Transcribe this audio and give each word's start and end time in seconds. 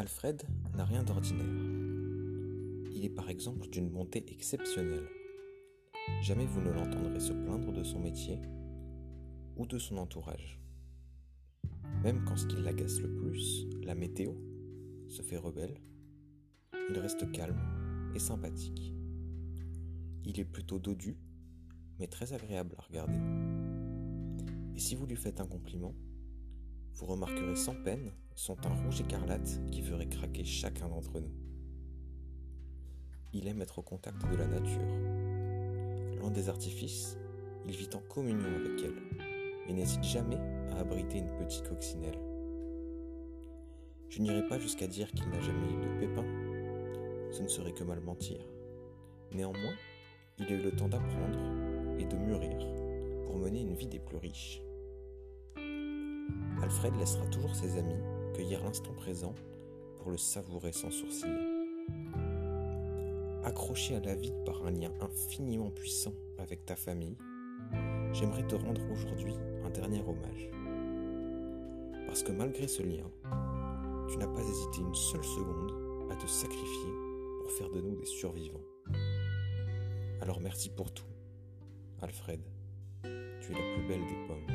Alfred 0.00 0.44
n'a 0.78 0.86
rien 0.86 1.02
d'ordinaire. 1.02 1.44
Il 2.90 3.04
est 3.04 3.14
par 3.14 3.28
exemple 3.28 3.68
d'une 3.68 3.90
bonté 3.90 4.24
exceptionnelle. 4.32 5.06
Jamais 6.22 6.46
vous 6.46 6.62
ne 6.62 6.70
l'entendrez 6.70 7.20
se 7.20 7.34
plaindre 7.34 7.70
de 7.70 7.82
son 7.82 8.00
métier 8.00 8.40
ou 9.56 9.66
de 9.66 9.76
son 9.76 9.98
entourage. 9.98 10.58
Même 12.02 12.24
quand 12.24 12.38
ce 12.38 12.46
qui 12.46 12.56
l'agace 12.56 12.98
le 12.98 13.14
plus, 13.14 13.66
la 13.82 13.94
météo, 13.94 14.32
se 15.06 15.20
fait 15.20 15.36
rebelle, 15.36 15.78
il 16.88 16.98
reste 16.98 17.30
calme 17.30 17.60
et 18.14 18.18
sympathique. 18.18 18.94
Il 20.24 20.40
est 20.40 20.46
plutôt 20.46 20.78
dodu, 20.78 21.18
mais 21.98 22.06
très 22.06 22.32
agréable 22.32 22.74
à 22.78 22.82
regarder. 22.84 23.18
Et 24.74 24.78
si 24.78 24.94
vous 24.94 25.04
lui 25.04 25.16
faites 25.16 25.40
un 25.40 25.46
compliment, 25.46 25.94
vous 26.94 27.06
remarquerez 27.06 27.56
sans 27.56 27.74
peine 27.74 28.12
son 28.34 28.56
teint 28.56 28.74
rouge 28.84 29.00
écarlate 29.00 29.60
qui 29.70 29.82
ferait 29.82 30.08
craquer 30.08 30.44
chacun 30.44 30.88
d'entre 30.88 31.20
nous. 31.20 31.32
Il 33.32 33.46
aime 33.46 33.62
être 33.62 33.78
au 33.78 33.82
contact 33.82 34.28
de 34.30 34.36
la 34.36 34.46
nature. 34.46 34.80
Loin 36.18 36.30
des 36.30 36.48
artifices, 36.48 37.16
il 37.66 37.76
vit 37.76 37.90
en 37.94 38.00
communion 38.00 38.48
avec 38.48 38.82
elle 38.84 39.28
et 39.68 39.72
n'hésite 39.72 40.02
jamais 40.02 40.38
à 40.72 40.80
abriter 40.80 41.18
une 41.18 41.36
petite 41.36 41.68
coccinelle. 41.68 42.18
Je 44.08 44.20
n'irai 44.20 44.46
pas 44.48 44.58
jusqu'à 44.58 44.88
dire 44.88 45.10
qu'il 45.12 45.28
n'a 45.28 45.40
jamais 45.40 45.68
eu 45.68 45.80
de 45.80 46.00
pépins, 46.00 46.50
ce 47.30 47.42
ne 47.42 47.48
serait 47.48 47.72
que 47.72 47.84
mal 47.84 48.00
mentir. 48.00 48.38
Néanmoins, 49.32 49.76
il 50.38 50.46
a 50.46 50.50
eu 50.50 50.62
le 50.62 50.72
temps 50.72 50.88
d'apprendre 50.88 51.38
et 51.98 52.04
de 52.04 52.16
mûrir 52.16 52.66
pour 53.24 53.36
mener 53.36 53.60
une 53.60 53.74
vie 53.74 53.86
des 53.86 54.00
plus 54.00 54.16
riches. 54.16 54.60
Alfred 56.62 56.94
laissera 56.96 57.26
toujours 57.26 57.54
ses 57.54 57.78
amis 57.78 58.00
cueillir 58.34 58.62
l'instant 58.62 58.92
présent 58.92 59.34
pour 59.98 60.10
le 60.10 60.18
savourer 60.18 60.72
sans 60.72 60.90
sourciller. 60.90 61.60
Accroché 63.44 63.96
à 63.96 64.00
la 64.00 64.14
vie 64.14 64.34
par 64.44 64.64
un 64.66 64.70
lien 64.70 64.92
infiniment 65.00 65.70
puissant 65.70 66.12
avec 66.38 66.66
ta 66.66 66.76
famille, 66.76 67.16
j'aimerais 68.12 68.46
te 68.46 68.54
rendre 68.54 68.82
aujourd'hui 68.92 69.34
un 69.64 69.70
dernier 69.70 70.02
hommage. 70.02 70.50
Parce 72.06 72.22
que 72.22 72.32
malgré 72.32 72.68
ce 72.68 72.82
lien, 72.82 73.10
tu 74.08 74.18
n'as 74.18 74.26
pas 74.26 74.42
hésité 74.42 74.80
une 74.80 74.94
seule 74.94 75.24
seconde 75.24 75.72
à 76.10 76.16
te 76.16 76.26
sacrifier 76.26 76.92
pour 77.40 77.50
faire 77.52 77.70
de 77.70 77.80
nous 77.80 77.96
des 77.96 78.06
survivants. 78.06 78.60
Alors 80.20 80.40
merci 80.40 80.68
pour 80.68 80.92
tout, 80.92 81.04
Alfred. 82.02 82.40
Tu 83.02 83.52
es 83.52 83.54
la 83.54 83.74
plus 83.74 83.88
belle 83.88 84.06
des 84.06 84.26
pommes. 84.26 84.49